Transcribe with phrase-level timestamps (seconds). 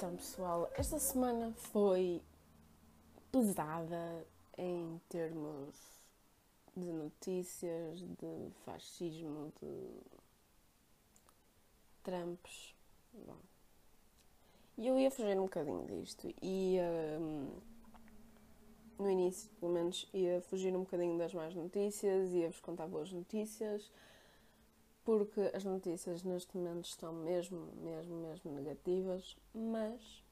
[0.00, 2.22] Então, pessoal, esta semana foi
[3.30, 4.26] pesada
[4.56, 5.76] em termos
[6.74, 9.90] de notícias, de fascismo, de
[12.02, 12.74] Trumps.
[14.78, 16.34] E eu ia fugir um bocadinho disto.
[16.40, 16.78] E
[17.20, 17.50] um,
[18.98, 23.92] no início, pelo menos, ia fugir um bocadinho das más notícias, ia-vos contar boas notícias
[25.04, 30.22] porque as notícias neste momento estão mesmo, mesmo, mesmo negativas, mas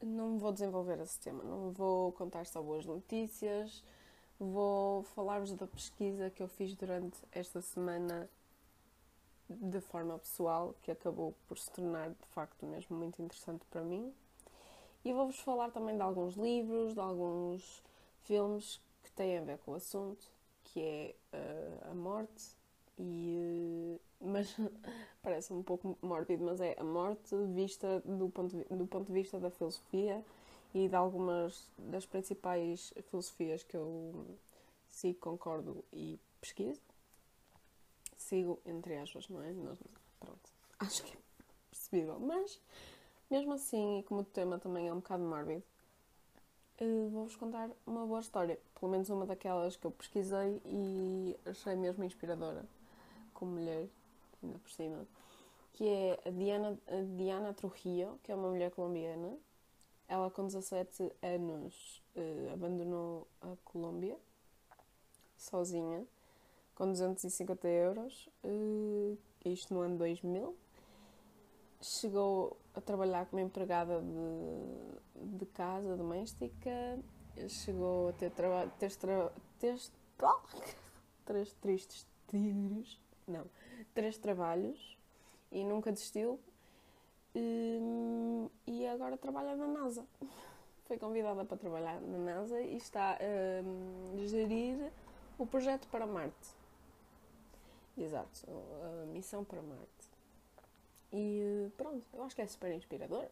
[0.00, 3.82] não vou desenvolver esse tema, não vou contar só boas notícias,
[4.38, 8.30] vou falar-vos da pesquisa que eu fiz durante esta semana
[9.48, 14.12] de forma pessoal, que acabou por se tornar de facto mesmo muito interessante para mim.
[15.04, 17.82] E vou-vos falar também de alguns livros, de alguns
[18.22, 20.26] filmes que têm a ver com o assunto,
[20.64, 22.57] que é uh, a morte,
[22.98, 24.54] e, eh, mas
[25.22, 29.12] parece um pouco mórbido, mas é a morte vista do ponto, de, do ponto de
[29.12, 30.24] vista da filosofia
[30.74, 34.26] e de algumas das principais filosofias que eu
[34.88, 36.80] sigo, concordo e pesquiso.
[38.16, 39.52] Sigo, entre aspas, não é?
[40.18, 41.18] pronto, acho que é
[41.70, 42.18] percebível.
[42.18, 42.60] Mas,
[43.30, 45.62] mesmo assim, e como o tema também é um bocado mórbido,
[46.80, 48.58] uh, vou-vos contar uma boa história.
[48.78, 52.64] Pelo menos uma daquelas que eu pesquisei e achei mesmo inspiradora
[53.38, 53.88] como mulher,
[54.42, 55.06] ainda por cima,
[55.72, 59.38] que é a Diana, a Diana Trujillo, que é uma mulher colombiana.
[60.08, 64.16] Ela, com 17 anos, uh, abandonou a Colômbia,
[65.36, 66.04] sozinha,
[66.74, 70.56] com 250 euros, uh, isto no ano 2000.
[71.80, 76.98] Chegou a trabalhar como empregada de, de casa doméstica,
[77.48, 79.30] chegou a ter trabalho, ter, ter,
[79.60, 79.78] ter,
[81.24, 82.98] três tristes tiros
[83.30, 83.46] não,
[83.94, 84.96] três trabalhos
[85.50, 86.40] e nunca desistiu.
[87.34, 90.06] Hum, e agora trabalha na NASA.
[90.86, 94.90] Foi convidada para trabalhar na NASA e está a hum, gerir
[95.38, 96.56] o projeto para Marte.
[97.96, 98.46] Exato,
[99.02, 100.08] a missão para Marte.
[101.12, 103.26] E pronto, eu acho que é super inspirador.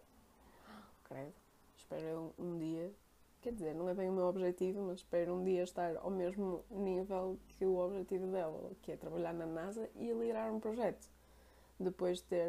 [1.04, 1.34] Credo,
[1.76, 2.92] espero um dia
[3.46, 6.64] Quer dizer, não é bem o meu objetivo, mas espero um dia estar ao mesmo
[6.68, 11.08] nível que o objetivo dela, que é trabalhar na NASA e liderar um projeto.
[11.78, 12.48] Depois de ter,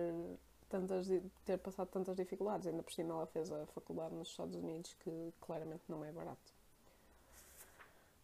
[0.67, 1.07] tantas,
[1.45, 5.31] ter passado tantas dificuldades, ainda por cima ela fez a faculdade nos Estados Unidos, que
[5.39, 6.51] claramente não é barato.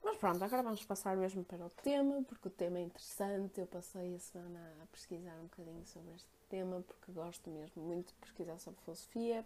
[0.03, 3.62] Mas pronto, agora vamos passar mesmo para o tema, porque o tema é interessante.
[3.62, 8.07] Eu passei a semana a pesquisar um bocadinho sobre este tema, porque gosto mesmo muito
[8.07, 9.45] de pesquisar sobre filosofia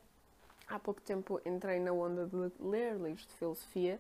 [0.68, 4.00] há pouco tempo entrei na onda de ler livros de filosofia.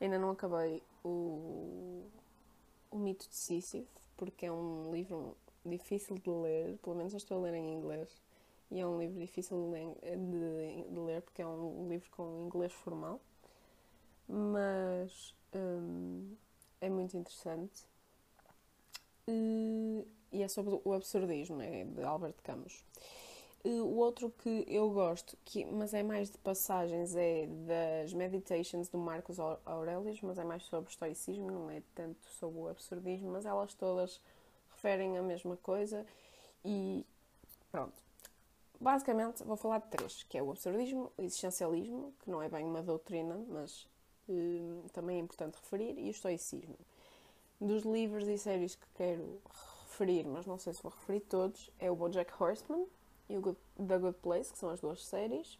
[0.00, 2.04] Ainda não acabei o,
[2.90, 3.86] o Mito de Sísifo,
[4.16, 8.20] porque é um livro difícil de ler, pelo menos eu estou a ler em inglês.
[8.70, 12.72] E é um livro difícil de de, de ler porque é um livro com inglês
[12.72, 13.20] formal.
[14.28, 16.34] Mas hum,
[16.80, 17.84] é muito interessante.
[19.28, 22.84] E, e é sobre o absurdismo, é de Albert Camus.
[23.64, 28.98] O outro que eu gosto, que, mas é mais de passagens, é das Meditations do
[28.98, 33.72] Marcos Aurelius, mas é mais sobre estoicismo, não é tanto sobre o absurdismo, mas elas
[33.74, 34.20] todas
[34.68, 36.04] referem a mesma coisa
[36.64, 37.06] e
[37.70, 37.94] pronto.
[38.80, 42.64] Basicamente vou falar de três, que é o absurdismo, o existencialismo, que não é bem
[42.64, 43.86] uma doutrina, mas
[44.28, 46.76] hum, também é importante referir, e o estoicismo.
[47.60, 49.40] Dos livros e séries que quero
[49.86, 52.88] referir, mas não sei se vou referir todos, é o Bojack Horseman,
[53.32, 55.58] e o Good, The Good Place, que são as duas séries,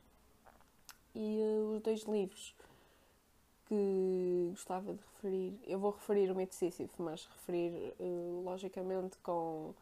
[1.15, 2.55] e uh, os dois livros
[3.67, 5.59] que gostava de referir.
[5.67, 6.55] Eu vou referir o Mito
[6.99, 9.75] mas referir uh, logicamente com,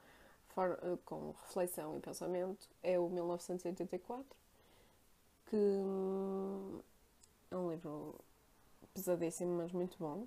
[0.50, 4.24] for, uh, com reflexão e pensamento é o 1984,
[5.46, 6.80] que um,
[7.50, 8.14] é um livro
[8.94, 10.26] pesadíssimo, mas muito bom.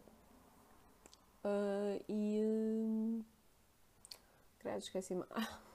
[2.10, 2.44] e.
[2.44, 3.24] Uh,
[4.78, 5.24] esqueci-me.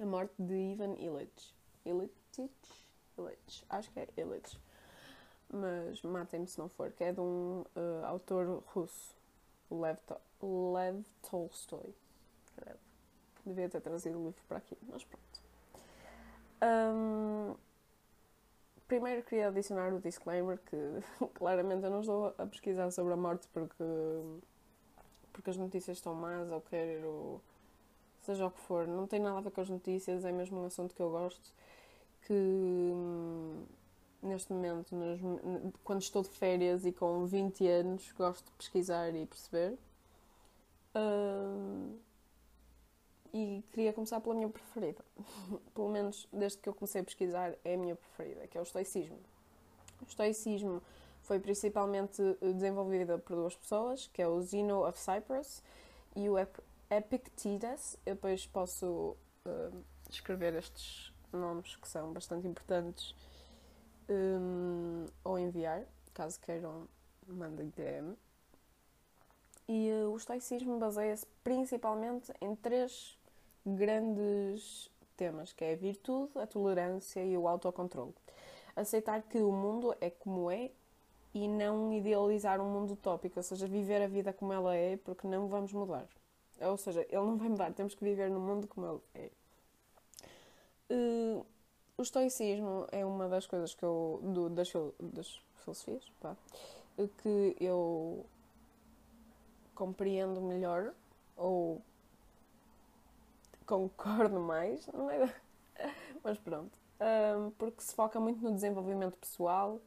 [0.00, 1.54] A morte de Ivan Illich.
[1.84, 2.12] Illich?
[3.16, 3.64] Illich.
[3.68, 4.58] Acho que é Illich.
[5.50, 9.14] Mas matem-me se não for, que é de um uh, autor russo,
[9.70, 9.98] Lev,
[10.38, 11.94] to Lev Tolstoy.
[13.44, 15.40] Devia ter trazido o livro para aqui, mas pronto.
[16.62, 17.54] Um,
[18.86, 20.76] primeiro queria adicionar o disclaimer que
[21.34, 23.84] claramente eu não estou a pesquisar sobre a morte porque,
[25.32, 27.40] porque as notícias estão más ou quero
[28.28, 30.66] seja o que for, não tem nada a ver com as notícias, é mesmo um
[30.66, 31.50] assunto que eu gosto,
[32.26, 33.64] que hum,
[34.22, 35.18] neste momento, nos,
[35.82, 39.78] quando estou de férias e com 20 anos, gosto de pesquisar e perceber.
[40.94, 41.96] Hum,
[43.32, 45.02] e queria começar pela minha preferida.
[45.74, 48.62] Pelo menos desde que eu comecei a pesquisar, é a minha preferida, que é o
[48.62, 49.18] estoicismo.
[50.02, 50.82] O estoicismo
[51.22, 55.62] foi principalmente eh, desenvolvida por duas pessoas, que é o Zeno of Cyprus
[56.16, 56.38] e o
[56.90, 57.96] Epictetus.
[58.04, 63.14] Eu depois posso uh, escrever estes nomes que são bastante importantes
[64.08, 66.88] um, ou enviar, caso queiram,
[67.26, 68.16] mandem DM.
[69.68, 73.18] E uh, o estoicismo baseia-se principalmente em três
[73.66, 78.14] grandes temas, que é a virtude, a tolerância e o autocontrole.
[78.74, 80.70] Aceitar que o mundo é como é
[81.34, 85.26] e não idealizar um mundo utópico, ou seja, viver a vida como ela é, porque
[85.26, 86.06] não vamos mudar.
[86.60, 89.30] Ou seja, ele não vai mudar, temos que viver no mundo como ele
[90.90, 90.94] é.
[90.94, 91.46] Uh,
[91.96, 94.20] o estoicismo é uma das coisas que eu.
[94.22, 96.36] Do, das, das filosofias, pá,
[97.22, 98.24] que eu
[99.74, 100.92] compreendo melhor
[101.36, 101.80] ou
[103.64, 105.32] concordo mais, não é?
[106.24, 106.76] Mas pronto.
[107.00, 109.80] Um, porque se foca muito no desenvolvimento pessoal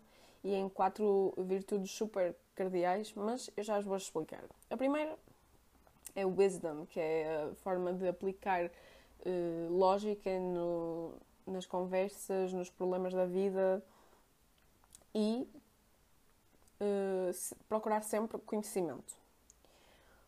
[0.44, 4.44] e em quatro virtudes super cardeais, mas eu já as vou explicar.
[4.70, 5.18] A primeira
[6.16, 11.14] é wisdom, que é a forma de aplicar uh, lógica no,
[11.46, 13.84] nas conversas, nos problemas da vida
[15.14, 15.48] e
[16.80, 19.20] uh, se, procurar sempre conhecimento.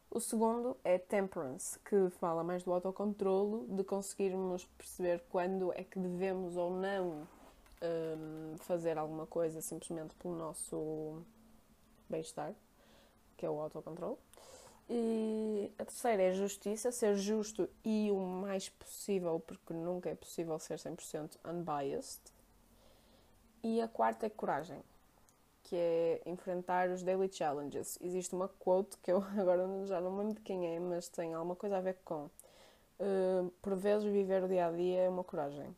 [0.09, 5.97] O segundo é temperance, que fala mais do autocontrolo, de conseguirmos perceber quando é que
[5.97, 7.25] devemos ou não um,
[7.81, 11.19] ehm, fazer alguma coisa simplesmente pelo nosso
[12.07, 12.53] bem-estar,
[13.35, 14.19] que é o autocontrolo.
[14.89, 20.59] E a terceira é justiça, ser justo e o mais possível, porque nunca é possível
[20.59, 22.21] ser 100% unbiased.
[23.63, 24.83] E a quarta é coragem,
[25.63, 27.97] que é enfrentar os daily challenges.
[28.01, 31.55] Existe uma quote que eu agora já não lembro de quem é, mas tem alguma
[31.55, 35.73] coisa a ver com uh, por vezes viver o dia a dia é uma coragem.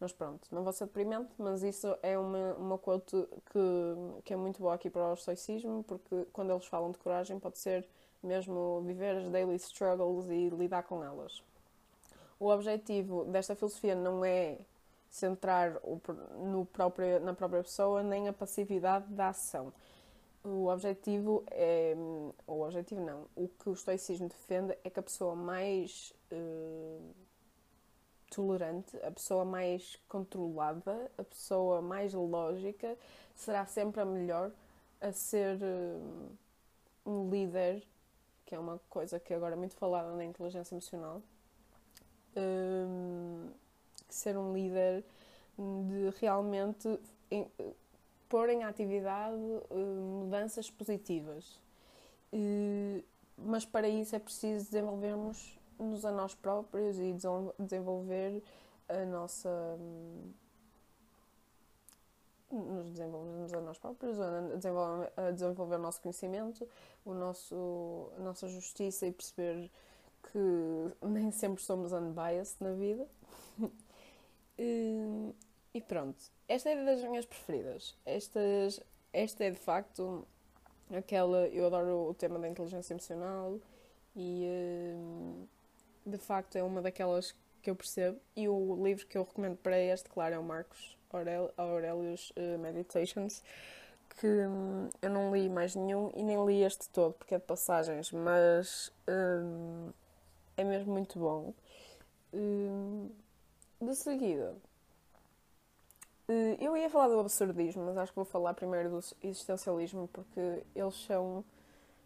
[0.00, 4.36] Mas pronto, não vou ser deprimente, mas isso é uma, uma quote que, que é
[4.36, 7.86] muito boa aqui para o estoicismo, porque quando eles falam de coragem pode ser
[8.22, 11.42] mesmo viver as daily struggles e lidar com elas.
[12.38, 14.58] O objetivo desta filosofia não é
[15.10, 15.78] centrar
[16.38, 19.70] no próprio, na própria pessoa nem a passividade da ação.
[20.42, 21.94] O objetivo é.
[22.46, 23.26] O objetivo não.
[23.36, 26.14] O que o estoicismo defende é que a pessoa mais.
[26.32, 27.29] Uh,
[28.30, 32.96] tolerante, a pessoa mais controlada, a pessoa mais lógica
[33.34, 34.50] será sempre a melhor
[35.00, 36.28] a ser um,
[37.04, 37.82] um líder,
[38.46, 41.22] que é uma coisa que agora é muito falada na inteligência emocional.
[42.36, 43.48] Um,
[44.08, 45.04] ser um líder
[45.58, 46.88] de realmente
[48.28, 49.36] pôr em atividade
[49.70, 51.58] uh, mudanças positivas.
[53.36, 57.14] Mas para isso é preciso desenvolvermos nos a nós próprios e
[57.58, 58.42] desenvolver
[58.88, 59.78] a nossa.
[62.50, 66.68] nos desenvolvermos a nós próprios, a desenvolver, o nosso conhecimento,
[67.04, 69.70] o nosso, a nossa justiça e perceber
[70.32, 70.38] que
[71.06, 73.06] nem sempre somos unbiased na vida.
[74.58, 75.32] e,
[75.72, 76.18] e pronto,
[76.48, 77.96] esta é das minhas preferidas.
[78.04, 78.80] Estas,
[79.12, 80.26] esta é de facto
[80.92, 81.46] aquela.
[81.48, 83.58] Eu adoro o tema da inteligência emocional
[84.16, 84.44] e
[86.04, 88.18] de facto é uma daquelas que eu percebo.
[88.36, 90.96] E o livro que eu recomendo para este, claro, é o Marcos
[91.56, 93.42] Aurelius uh, Meditations,
[94.18, 97.44] que um, eu não li mais nenhum e nem li este todo, porque é de
[97.44, 99.90] passagens, mas um,
[100.56, 101.52] é mesmo muito bom.
[102.32, 103.10] Um,
[103.80, 104.54] de seguida,
[106.28, 110.62] uh, eu ia falar do absurdismo, mas acho que vou falar primeiro do existencialismo, porque
[110.74, 111.44] eles são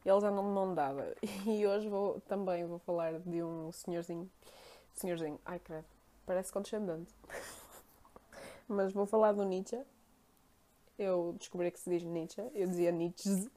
[0.05, 1.17] eles andam de mão dada.
[1.47, 4.31] E hoje vou, também vou falar de um senhorzinho.
[4.95, 5.87] Senhorzinho, ai credo,
[6.27, 7.13] parece condescendente.
[8.69, 9.81] Mas vou falar do Nietzsche.
[10.99, 13.51] Eu descobri que se diz Nietzsche, eu dizia Nietzsche.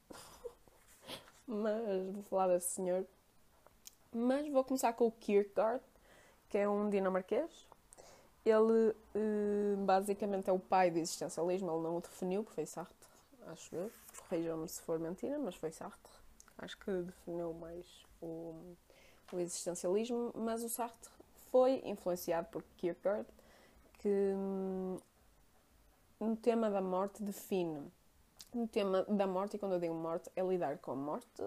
[1.45, 3.05] Mas vou falar desse senhor.
[4.11, 5.83] Mas vou começar com o Kierkegaard,
[6.49, 7.67] que é um dinamarquês.
[8.43, 13.07] Ele eh, basicamente é o pai do existencialismo, ele não o definiu, porque foi Sartre,
[13.47, 13.91] acho eu.
[14.17, 16.11] Corrijam-me se for mentira, mas foi Sartre
[16.57, 17.85] acho que definiu mais
[18.21, 18.75] o,
[19.31, 21.09] o existencialismo, mas o Sartre
[21.51, 23.27] foi influenciado por Kierkegaard,
[23.99, 24.97] que hum,
[26.19, 27.91] no tema da morte define.
[28.53, 31.43] No tema da morte, e quando eu digo morte, é lidar com a morte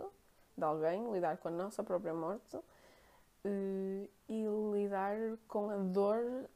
[0.56, 5.16] de alguém, lidar com a nossa própria morte uh, e lidar
[5.48, 6.48] com a dor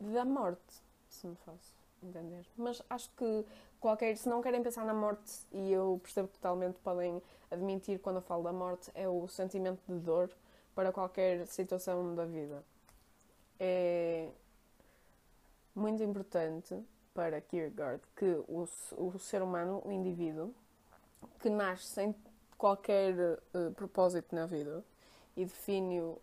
[0.00, 2.46] da morte, se me faço entender.
[2.56, 3.44] Mas acho que
[3.80, 8.22] qualquer, se não querem pensar na morte, e eu percebo totalmente, podem admitir quando eu
[8.22, 10.30] falo da morte, é o sentimento de dor
[10.74, 12.64] para qualquer situação da vida.
[13.58, 14.28] É
[15.74, 16.82] muito importante
[17.12, 20.52] para Kierkegaard que o, o ser humano, o indivíduo,
[21.40, 22.14] que nasce sem
[22.56, 23.14] qualquer
[23.54, 24.84] uh, propósito na vida
[25.36, 26.20] e define-o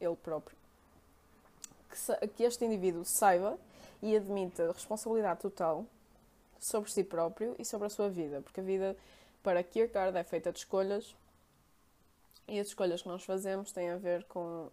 [0.00, 0.56] ele próprio,
[1.88, 3.58] que, que este indivíduo saiba
[4.02, 5.86] e admita responsabilidade total
[6.58, 8.96] sobre si próprio e sobre a sua vida, porque a vida
[9.42, 11.14] para Kierkegaard é feita de escolhas
[12.48, 14.68] e as escolhas que nós fazemos têm a ver com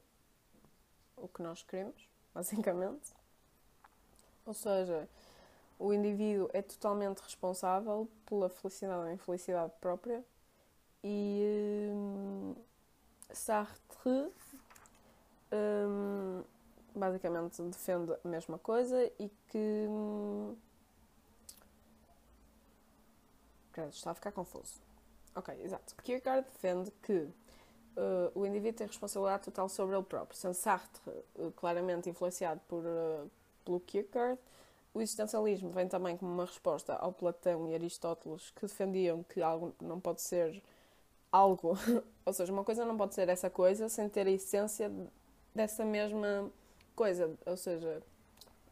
[1.16, 3.12] o que nós queremos, basicamente.
[4.46, 5.08] Ou seja,
[5.78, 10.24] o indivíduo é totalmente responsável pela felicidade ou infelicidade própria
[11.04, 12.56] e hum,
[13.32, 14.32] Sartre
[15.54, 16.44] hum,
[17.00, 20.56] basicamente defende a mesma coisa e que hum,
[23.88, 24.82] está a ficar confuso.
[25.36, 25.96] Ok, exato.
[26.04, 30.38] Kierkegaard defende que uh, o indivíduo tem responsabilidade total sobre ele próprio.
[30.38, 33.30] Sendo Sartre uh, claramente influenciado por, uh,
[33.64, 34.40] pelo Kierkegaard,
[34.94, 39.74] o existencialismo vem também como uma resposta ao Platão e Aristóteles que defendiam que algo
[39.80, 40.62] não pode ser
[41.32, 41.78] algo,
[42.26, 44.92] ou seja, uma coisa não pode ser essa coisa sem ter a essência
[45.54, 46.52] dessa mesma
[47.00, 48.04] coisa, ou seja,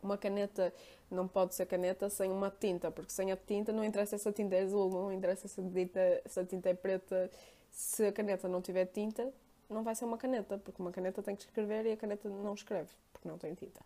[0.04, 0.74] uma caneta
[1.10, 4.34] não pode ser caneta sem uma tinta, porque sem a tinta não interessa se a
[4.34, 7.32] tinta é azul, não interessa se a tinta, se a tinta é preta,
[7.72, 9.32] se a caneta não tiver tinta,
[9.70, 12.54] não vai ser uma caneta, porque uma caneta tem que escrever e a caneta não
[12.54, 13.80] escreve, porque não tem tinta.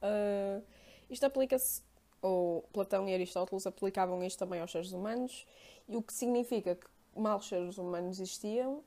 [0.00, 0.62] Uh,
[1.10, 1.82] isto aplica-se,
[2.22, 5.44] ou Platão e Aristóteles aplicavam isto também aos seres humanos,
[5.88, 8.84] e o que significa que mal os seres humanos existiam,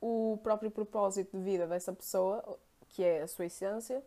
[0.00, 2.58] o próprio propósito de vida dessa pessoa,
[2.94, 4.02] que é a sua essência,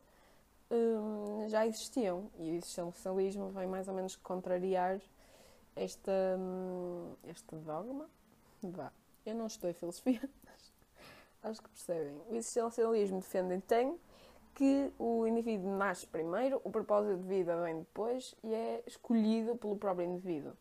[0.71, 2.31] um, já existiam.
[2.39, 4.99] E o existencialismo vem mais ou menos contrariar
[5.75, 8.09] esta, um, este dogma.
[8.63, 8.91] Vá.
[9.25, 10.73] Eu não estudei filosofia, mas
[11.43, 12.15] acho que percebem.
[12.29, 13.99] O existencialismo defende então
[14.55, 19.75] que o indivíduo nasce primeiro, o propósito de vida vem depois e é escolhido pelo
[19.75, 20.53] próprio indivíduo.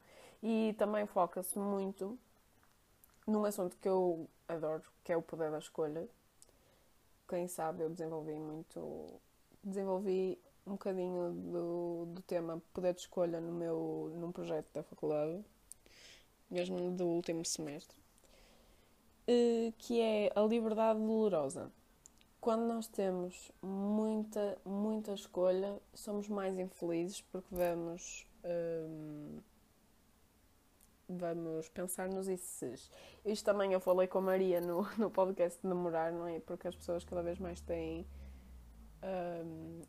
[0.42, 2.18] E também foca-se muito
[3.24, 6.06] num assunto que eu adoro, que é o poder da escolha.
[7.28, 9.20] Quem sabe eu desenvolvi muito
[9.62, 15.44] desenvolvi um bocadinho do, do tema poder de escolha no meu, num projeto da faculdade,
[16.50, 17.96] mesmo do último semestre,
[19.26, 21.70] eh, que é a liberdade dolorosa.
[22.40, 29.40] Quando nós temos muita, muita escolha, somos mais infelizes porque vamos, um,
[31.08, 32.90] vamos pensar nos ICs.
[33.24, 36.40] Isto também eu falei com a Maria no, no podcast de namorar, não é?
[36.40, 38.06] Porque as pessoas cada vez mais têm
[39.02, 39.82] um,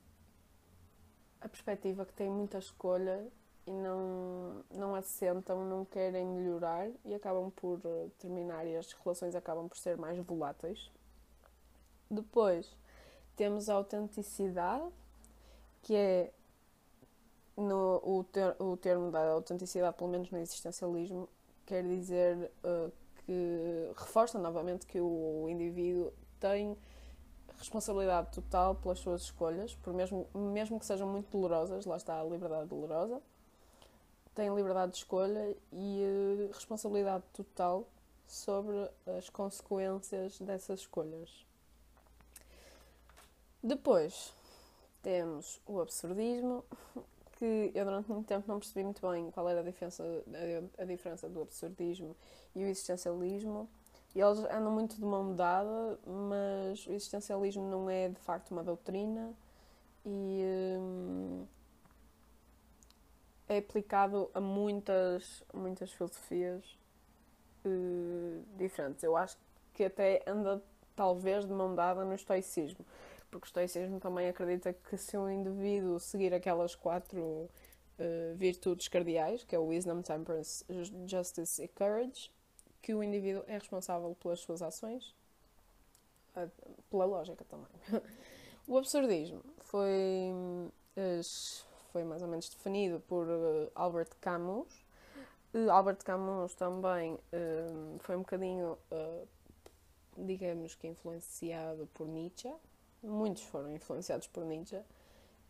[1.42, 3.28] a perspectiva que têm muita escolha
[3.66, 9.36] e não, não assentam, não querem melhorar e acabam por eh, terminar e as relações
[9.36, 10.90] acabam por ser mais voláteis.
[12.10, 12.76] Depois
[13.36, 14.90] temos a autenticidade,
[15.82, 16.32] que é
[17.58, 21.28] no, o, ter, o termo da autenticidade, pelo menos no existencialismo,
[21.66, 22.92] quer dizer uh,
[23.26, 26.78] que reforça novamente que o indivíduo tem
[27.58, 32.24] responsabilidade total pelas suas escolhas, por mesmo, mesmo que sejam muito dolorosas, lá está a
[32.24, 33.20] liberdade dolorosa,
[34.36, 37.88] tem liberdade de escolha e uh, responsabilidade total
[38.28, 41.46] sobre as consequências dessas escolhas.
[43.64, 44.32] Depois
[45.02, 46.64] temos o absurdismo,
[47.38, 50.04] que eu durante muito tempo não percebi muito bem qual era a diferença,
[50.78, 52.16] a, diferença do absurdismo
[52.56, 53.70] e o existencialismo.
[54.16, 58.64] E eles andam muito de mão dada, mas o existencialismo não é de facto uma
[58.64, 59.32] doutrina
[60.04, 60.44] e
[60.80, 61.46] hum,
[63.48, 66.66] é aplicado a muitas, muitas filosofias
[67.64, 69.04] uh, diferentes.
[69.04, 69.38] Eu acho
[69.74, 70.64] que até anda
[70.96, 72.84] talvez de mão dada no estoicismo,
[73.30, 77.50] porque o estoicismo também acredita que se um indivíduo seguir aquelas quatro uh,
[78.36, 80.66] virtudes cardeais, que é o wisdom, temperance,
[81.06, 82.32] justice e courage,
[82.82, 85.14] que o indivíduo é responsável pelas suas ações,
[86.36, 86.48] ah,
[86.90, 87.68] pela lógica também.
[88.68, 90.32] o absurdismo foi,
[91.92, 94.86] foi mais ou menos definido por ah, Albert Camus.
[95.72, 97.18] Albert Camus também
[98.00, 98.78] foi um bocadinho,
[100.16, 102.54] digamos que, influenciado por Nietzsche.
[103.08, 104.82] Muitos foram influenciados por Nietzsche.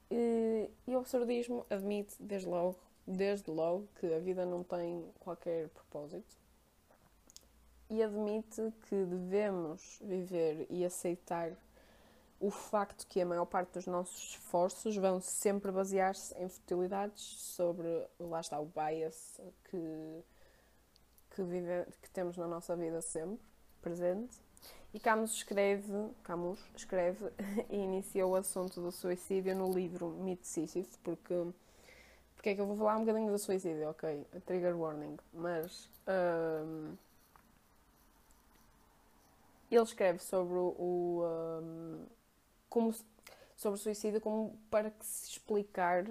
[0.10, 6.38] E o absurdismo admite, desde logo, desde logo, que a vida não tem qualquer propósito
[7.90, 11.52] e admite que devemos viver e aceitar
[12.40, 17.88] o facto que a maior parte dos nossos esforços vão sempre basear-se em futilidades sobre,
[18.20, 20.24] lá está, o bias que,
[21.32, 23.46] que, vive, que temos na nossa vida sempre
[23.82, 24.38] presente
[24.94, 27.32] E Camus escreve, Camus escreve
[27.70, 31.34] e inicia o assunto do suicídio no livro Mito Sísifo, porque
[32.36, 36.96] porque é que eu vou falar um bocadinho do suicídio, ok, trigger warning, mas um,
[39.72, 42.06] ele escreve sobre o um,
[42.70, 42.94] como
[43.56, 46.06] sobre o suicídio como para que se explicar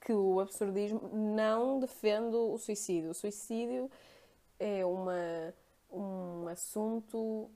[0.00, 3.10] que o absurdismo não defende o suicídio.
[3.10, 3.90] O suicídio
[4.58, 5.54] é uma,
[5.90, 7.50] um assunto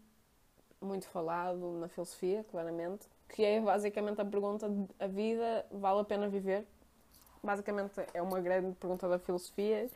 [0.86, 6.28] muito falado na filosofia, claramente, que é basicamente a pergunta: a vida vale a pena
[6.28, 6.64] viver?
[7.42, 9.90] Basicamente é uma grande pergunta da filosofia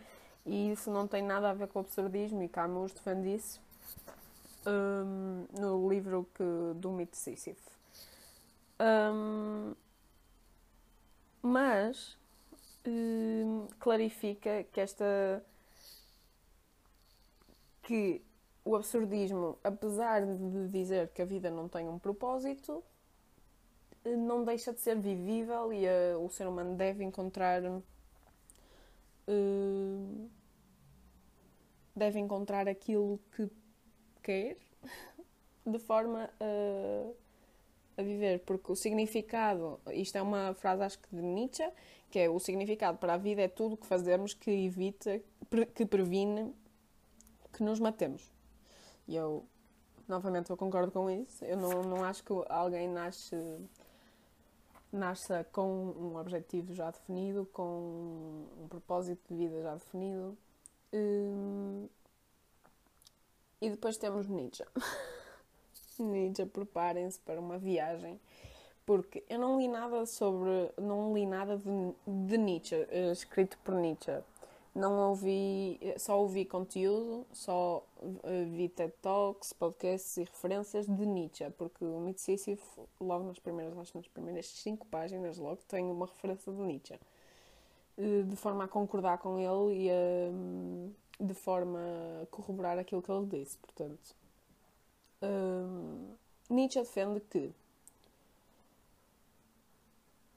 [0.44, 3.60] e isso não tem nada a ver com o absurdismo e Camus defende isso
[4.66, 6.44] um, no livro que,
[6.76, 7.70] do mito Sísifo.
[8.80, 9.74] Um,
[11.42, 12.16] mas
[12.86, 15.44] um, clarifica que esta
[17.82, 18.22] que
[18.64, 22.82] o absurdismo, apesar de dizer que a vida não tem um propósito,
[24.04, 27.82] não deixa de ser vivível e a, o ser humano deve encontrar uh,
[31.94, 33.50] deve encontrar aquilo que
[34.22, 34.56] quer
[35.66, 37.10] de forma a,
[38.00, 41.70] a viver, porque o significado, isto é uma frase acho que de Nietzsche,
[42.10, 45.20] que é o significado para a vida é tudo o que fazemos que evita,
[45.74, 46.54] que previne
[47.52, 48.30] que nos matemos.
[49.10, 49.44] E eu,
[50.06, 51.44] novamente, eu concordo com isso.
[51.44, 53.36] Eu não, não acho que alguém nasce
[54.92, 60.38] nasça com um objetivo já definido, com um propósito de vida já definido.
[60.92, 61.88] Hum,
[63.60, 64.64] e depois temos Nietzsche.
[65.98, 68.20] Nietzsche, preparem-se para uma viagem,
[68.86, 73.74] porque eu não li nada sobre, não li nada de, de Nietzsche, eh, escrito por
[73.74, 74.22] Nietzsche.
[74.72, 77.84] Não ouvi, só ouvi conteúdo, só
[78.22, 82.22] eh, vi TED Talks, podcasts e referências de Nietzsche, porque o Mito
[83.00, 86.94] logo nas primeiras, acho nas primeiras cinco páginas, logo tem uma referência de Nietzsche,
[87.98, 91.80] eh, de forma a concordar com ele e a, hum, de forma
[92.22, 93.58] a corroborar aquilo que ele disse.
[93.58, 94.14] Portanto,
[95.20, 96.14] um,
[96.48, 97.52] Nietzsche defende que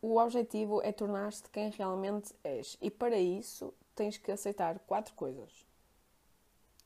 [0.02, 5.66] o objetivo é tornar-te quem realmente és, e para isso tens que aceitar quatro coisas.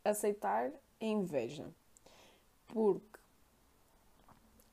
[0.03, 1.67] Aceitar a inveja.
[2.67, 3.19] Porque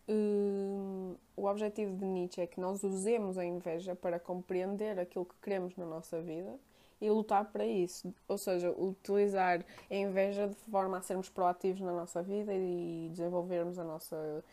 [0.08, 5.34] hum, o objetivo de Nietzsche é que nós usemos a inveja para compreender aquilo que
[5.42, 6.58] queremos na nossa vida
[7.00, 8.14] e lutar para isso.
[8.28, 13.78] Ou seja, utilizar a inveja de forma a sermos proativos na nossa vida e desenvolvermos
[13.78, 14.44] a nossa.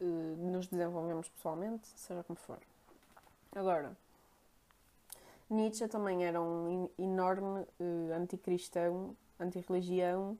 [0.00, 2.60] Uh, nos desenvolvemos pessoalmente, seja como for.
[3.50, 3.96] Agora,
[5.50, 10.36] Nietzsche também era um enorme uh, anticristão, antirreligião,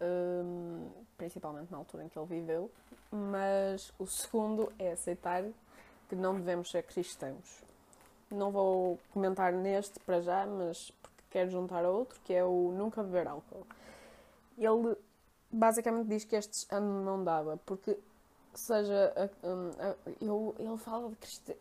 [0.00, 2.70] um, principalmente na altura em que ele viveu,
[3.10, 5.44] mas o segundo é aceitar
[6.08, 7.64] que não devemos ser cristãos.
[8.30, 12.72] Não vou comentar neste para já, mas porque quero juntar a outro, que é o
[12.72, 13.66] nunca beber álcool.
[14.56, 14.96] Ele
[15.50, 17.98] basicamente diz que este ano não dava, porque
[18.58, 19.14] seja
[20.20, 21.54] eu, ele fala cristi,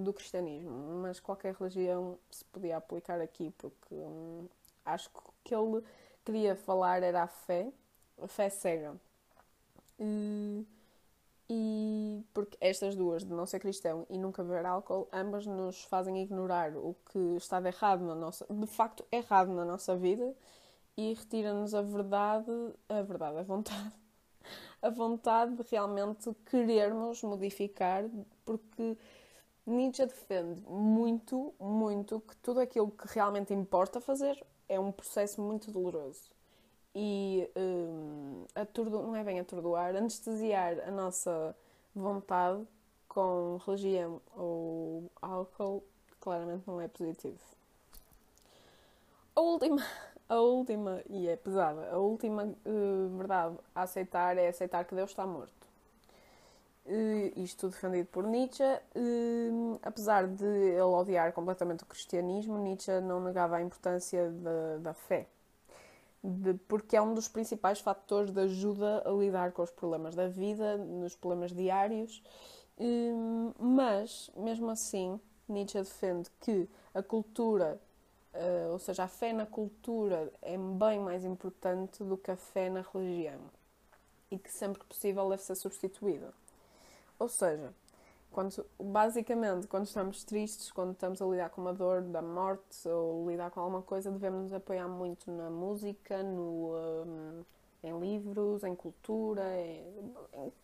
[0.00, 4.46] do cristianismo, mas qualquer religião se podia aplicar aqui, porque hum,
[4.84, 5.84] acho que o que ele
[6.24, 7.72] queria falar era a fé,
[8.22, 8.94] a fé cega.
[9.98, 10.66] E,
[11.50, 16.22] e porque estas duas, de não ser cristão e nunca beber álcool, ambas nos fazem
[16.22, 20.34] ignorar o que estava errado na nossa, de facto errado na nossa vida
[20.96, 22.50] e retira-nos a verdade,
[22.88, 24.05] a verdade, a vontade
[24.86, 28.04] a vontade de realmente querermos modificar,
[28.44, 28.96] porque
[29.66, 35.72] Nietzsche defende muito, muito que tudo aquilo que realmente importa fazer é um processo muito
[35.72, 36.30] doloroso.
[36.94, 41.54] E um, atordo, não é bem atordoar, anestesiar a nossa
[41.94, 42.64] vontade
[43.08, 45.82] com religião ou álcool
[46.20, 47.38] claramente não é positivo.
[49.34, 49.84] A última,
[50.28, 55.10] a última, e é pesada, a última uh, verdade a aceitar é aceitar que Deus
[55.10, 55.54] está morto.
[56.84, 58.62] Uh, isto defendido por Nietzsche.
[58.94, 64.94] Uh, apesar de ele odiar completamente o cristianismo, Nietzsche não negava a importância da, da
[64.94, 65.26] fé.
[66.22, 70.28] De, porque é um dos principais fatores de ajuda a lidar com os problemas da
[70.28, 72.22] vida, nos problemas diários.
[73.58, 77.80] mas, mesmo assim, Nietzsche defende que a cultura
[78.38, 82.68] Uh, ou seja, a fé na cultura é bem mais importante do que a fé
[82.68, 83.40] na religião
[84.30, 86.32] e que sempre que possível deve ser substituída.
[87.18, 87.72] Ou seja,
[88.30, 93.30] quando, basicamente, quando estamos tristes, quando estamos a lidar com uma dor da morte ou
[93.30, 97.44] lidar com alguma coisa, devemos nos apoiar muito na música, no, um,
[97.82, 100.14] em livros, em cultura, em,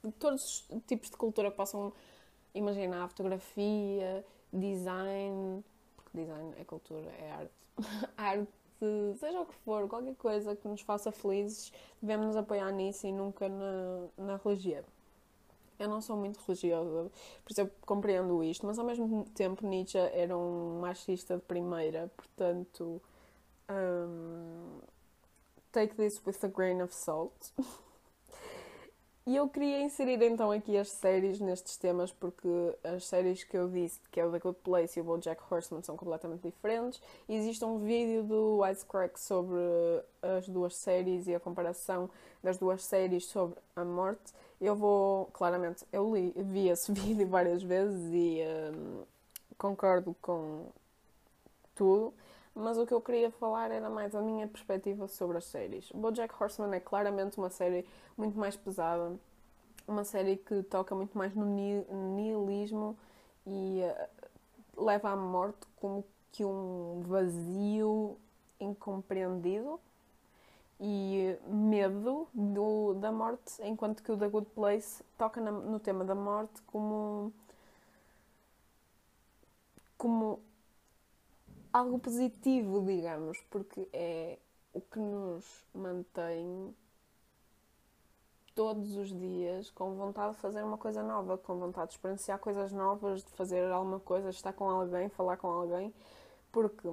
[0.04, 1.92] em todos os tipos de cultura que possam
[2.54, 5.64] imaginar, fotografia, design,
[5.96, 7.61] porque design é cultura, é arte.
[8.16, 8.48] arte,
[9.18, 13.12] seja o que for, qualquer coisa que nos faça felizes, devemos nos apoiar nisso e
[13.12, 14.84] nunca na, na religião.
[15.78, 17.10] Eu não sou muito religiosa,
[17.44, 22.10] por isso eu compreendo isto, mas ao mesmo tempo Nietzsche era um machista de primeira,
[22.16, 23.00] portanto.
[23.68, 24.80] Um,
[25.72, 27.52] take this with a grain of salt.
[29.24, 32.48] e eu queria inserir então aqui as séries nestes temas, porque
[32.82, 35.82] as séries que eu disse, que é o The Good Place e o BoJack Horseman,
[35.82, 37.00] são completamente diferentes.
[37.28, 39.60] Existe um vídeo do Wisecrack sobre
[40.20, 42.10] as duas séries e a comparação
[42.42, 44.32] das duas séries sobre a morte.
[44.60, 48.40] Eu vou, claramente, eu li, vi esse vídeo várias vezes e
[48.74, 49.02] um,
[49.56, 50.66] concordo com
[51.76, 52.12] tudo
[52.54, 55.90] mas o que eu queria falar era mais a minha perspectiva sobre as séries.
[55.92, 57.86] BoJack Horseman é claramente uma série
[58.16, 59.16] muito mais pesada,
[59.86, 62.96] uma série que toca muito mais no nihilismo
[63.46, 68.16] e uh, leva à morte como que um vazio
[68.60, 69.80] incompreendido
[70.80, 76.04] e medo do, da morte, enquanto que o The Good Place toca na, no tema
[76.04, 77.32] da morte como
[79.96, 80.40] como
[81.72, 84.38] algo positivo, digamos, porque é
[84.72, 86.74] o que nos mantém
[88.54, 92.72] todos os dias com vontade de fazer uma coisa nova, com vontade de experienciar coisas
[92.72, 95.92] novas, de fazer alguma coisa, estar com alguém, falar com alguém,
[96.50, 96.88] porque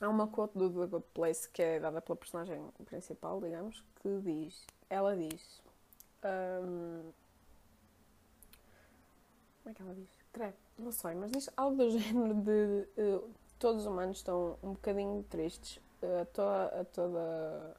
[0.00, 4.20] há uma quote do The Good Place que é dada pela personagem principal, digamos, que
[4.20, 5.62] diz, ela diz,
[6.24, 7.12] um,
[9.62, 10.08] como é que ela diz?
[10.32, 14.72] Creio, não sei, mas diz algo do género de uh, todos os humanos estão um
[14.72, 17.76] bocadinho tristes eh, a, toda, a, toda,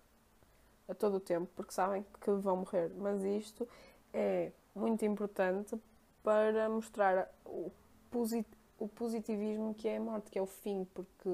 [0.88, 2.92] a todo o tempo porque sabem que vão morrer.
[2.96, 3.68] Mas isto
[4.14, 5.76] é muito importante
[6.24, 7.72] para mostrar o,
[8.12, 8.48] posit
[8.80, 11.30] o positivismo que é a morte, que é o fim, porque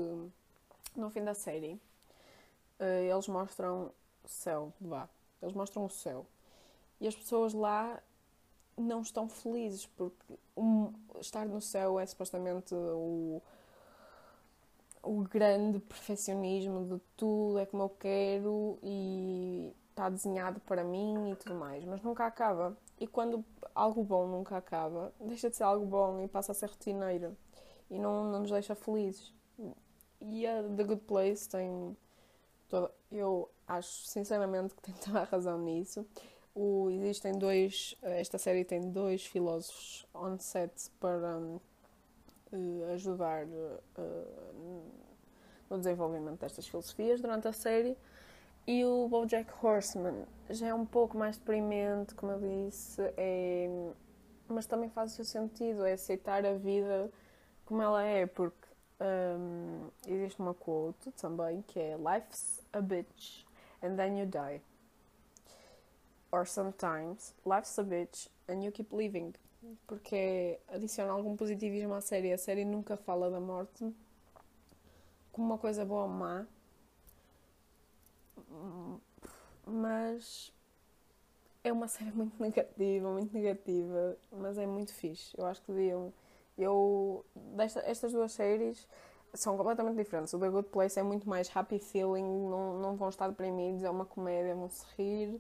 [0.96, 1.80] no fim da série
[2.80, 3.92] eh, eles mostram
[4.24, 5.10] o céu, vá,
[5.42, 6.26] eles mostram o céu.
[7.02, 8.02] E as pessoas lá
[8.78, 13.42] não estão felizes porque um, estar no céu é supostamente o
[15.08, 21.36] o grande perfeccionismo de tudo é como eu quero e está desenhado para mim e
[21.36, 22.78] tudo mais, mas nunca acaba.
[23.00, 23.44] E quando
[23.74, 27.36] algo bom nunca acaba, deixa de ser algo bom e passa a ser rotineiro
[27.90, 29.34] e não, não nos deixa felizes.
[30.22, 31.96] E a The Good Place tem
[32.68, 36.06] toda, eu acho sinceramente que tem toda a razão nisso.
[36.54, 41.40] O, existem dois, esta série tem dois filósofos on set para
[42.52, 44.84] uh, ajudar uh,
[45.70, 47.98] no desenvolvimento destas filosofias durante a série.
[48.66, 53.92] E o BoJack Horseman já é um pouco mais deprimente, como eu disse, é...
[54.50, 57.10] mas também faz o seu sentido, é aceitar a vida
[57.66, 58.68] como ela é, porque
[59.00, 63.46] um, existe uma quote também que é Life's a bitch
[63.82, 64.62] and then you die.
[66.32, 69.34] Or sometimes life's a bitch and you keep living
[69.86, 72.34] porque adiciona algum positivismo à série.
[72.34, 73.94] A série nunca fala da morte
[75.32, 76.48] como uma coisa boa ou má,
[79.66, 80.52] mas
[81.64, 85.36] é uma série muito negativa, muito negativa, mas é muito fixe.
[85.38, 86.14] Eu acho que deviam.
[86.58, 87.26] Eu.
[87.36, 88.88] Desta, estas duas séries
[89.34, 90.34] são completamente diferentes.
[90.34, 93.90] O The Good Place é muito mais happy feeling, não, não vão estar deprimidos, é
[93.90, 95.40] uma comédia, vão se rir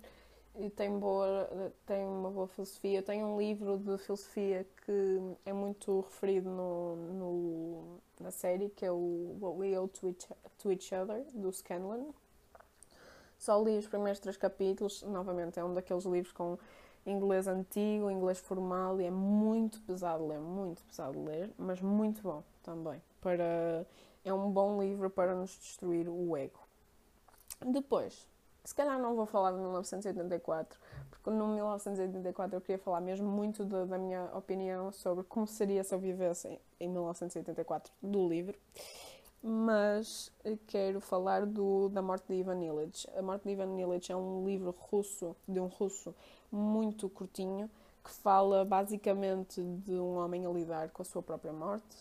[0.59, 3.01] e tem, boa, tem uma boa filosofia.
[3.03, 8.91] Tem um livro de filosofia que é muito referido no, no, na série, que é
[8.91, 12.11] o What We Owe to Each, to Each Other, do Scanlon.
[13.37, 16.57] Só li os primeiros três capítulos, novamente é um daqueles livros com
[17.05, 22.43] inglês antigo, inglês formal, e é muito pesado ler, muito pesado ler, mas muito bom
[22.63, 23.01] também.
[23.21, 23.85] Para,
[24.25, 26.59] é um bom livro para nos destruir o ego.
[27.65, 28.27] Depois,
[28.67, 30.77] se calhar não vou falar de 1984,
[31.09, 35.95] porque no 1984 eu queria falar mesmo muito da minha opinião sobre como seria se
[35.95, 38.59] eu vivesse em 1984 do livro.
[39.41, 40.29] Mas
[40.67, 43.07] quero falar do, da morte de Ivan Illich.
[43.17, 46.13] A morte de Ivan Illich é um livro russo, de um russo
[46.51, 47.69] muito curtinho,
[48.03, 51.95] que fala basicamente de um homem a lidar com a sua própria morte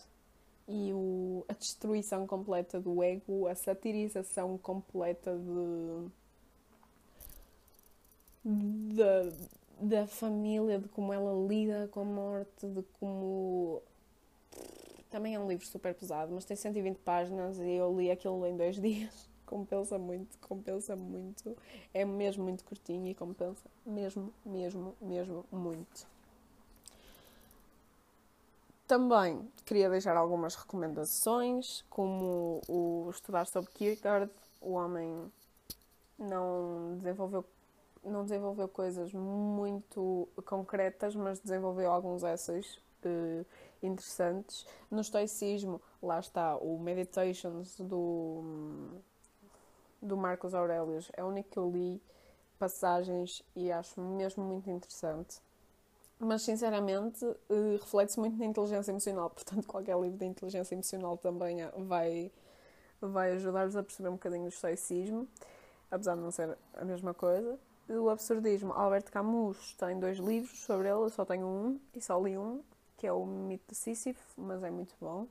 [0.67, 6.11] e o, a destruição completa do ego, a satirização completa de
[8.47, 9.31] da,
[9.79, 13.81] da família, de como ela lida com a morte, de como.
[15.09, 18.55] Também é um livro super pesado, mas tem 120 páginas e eu li aquilo em
[18.55, 19.29] dois dias.
[19.45, 21.57] compensa muito, compensa muito.
[21.93, 26.07] É mesmo muito curtinho e compensa mesmo, mesmo, mesmo muito.
[28.85, 34.31] Também queria deixar algumas recomendações, como o estudar sobre Kierkegaard.
[34.61, 35.29] O homem
[36.17, 37.43] não desenvolveu,
[38.09, 43.45] não desenvolveu coisas muito concretas, mas desenvolveu alguns essays uh,
[43.81, 44.65] interessantes.
[44.89, 49.01] No estoicismo, lá está o Meditations do,
[50.01, 51.11] do Marcos Aurelius.
[51.15, 52.01] É o único que eu li
[52.57, 55.39] passagens e acho mesmo muito interessante
[56.19, 61.57] mas sinceramente uh, reflete-se muito na inteligência emocional, portanto qualquer livro de inteligência emocional também
[61.85, 62.31] vai,
[62.99, 65.27] vai ajudar-vos a perceber um bocadinho o estoicismo,
[65.91, 67.59] apesar de não ser a mesma coisa.
[67.89, 72.19] O absurdismo, Albert Camus tem dois livros sobre ele, eu só tenho um e só
[72.19, 72.61] li um,
[72.97, 75.25] que é o Mito de Sísifo, mas é muito bom.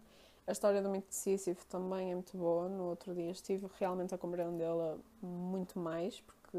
[0.47, 4.15] A história do Mito de Sísifo também é muito boa, no outro dia estive realmente
[4.15, 6.59] a compreendê-la muito mais, porque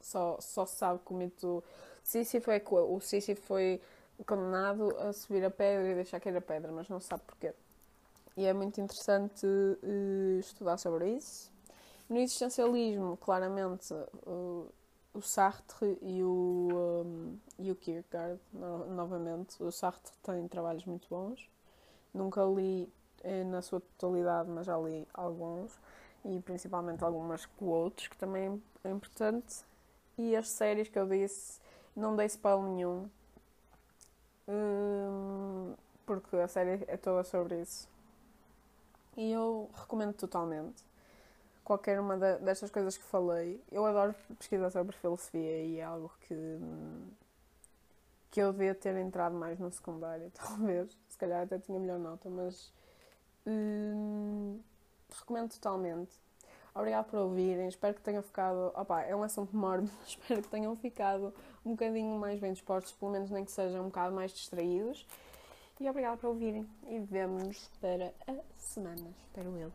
[0.00, 1.62] só, só se sabe que o mito
[2.02, 3.80] Sísifo é que o Sísifo foi
[4.26, 7.52] condenado a subir a pedra e deixar cair a pedra, mas não se sabe porquê.
[8.36, 11.52] E é muito interessante uh, estudar sobre isso.
[12.08, 14.72] No existencialismo, claramente, uh,
[15.18, 16.68] o Sartre e o,
[17.04, 19.60] um, e o Kierkegaard, no, novamente.
[19.62, 21.48] O Sartre tem trabalhos muito bons.
[22.14, 22.88] Nunca li
[23.24, 25.78] eh, na sua totalidade, mas já li alguns.
[26.24, 29.64] E principalmente algumas quotes, que também é importante.
[30.16, 31.60] E as séries que eu disse
[31.96, 33.10] não dei spoiler nenhum.
[34.48, 35.74] Hum,
[36.06, 37.88] porque a série é toda sobre isso.
[39.16, 40.87] E eu recomendo totalmente.
[41.68, 43.62] Qualquer uma destas coisas que falei.
[43.70, 46.34] Eu adoro pesquisar sobre filosofia e é algo que.
[48.30, 50.96] que eu devia ter entrado mais no secundário, talvez.
[51.10, 52.72] Se calhar até tinha melhor nota, mas.
[53.46, 54.58] Hum,
[55.10, 56.18] recomendo totalmente.
[56.74, 57.68] Obrigado por ouvirem.
[57.68, 58.72] Espero que tenham ficado.
[58.74, 59.92] Opa, é um assunto mórbido.
[60.08, 61.34] Espero que tenham ficado
[61.66, 65.06] um bocadinho mais bem dispostos, pelo menos nem que sejam um bocado mais distraídos.
[65.78, 66.66] E obrigado por ouvirem.
[66.86, 69.14] E vemo-nos para a semana.
[69.26, 69.70] Espero eu.